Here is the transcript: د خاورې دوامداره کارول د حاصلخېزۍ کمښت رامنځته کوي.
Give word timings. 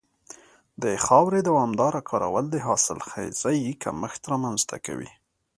د 0.83 0.85
خاورې 1.05 1.39
دوامداره 1.49 2.01
کارول 2.09 2.45
د 2.51 2.55
حاصلخېزۍ 2.67 3.59
کمښت 3.83 4.21
رامنځته 4.31 4.77
کوي. 4.85 5.11